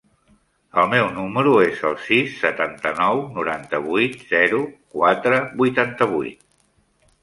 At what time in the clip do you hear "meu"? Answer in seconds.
0.93-1.09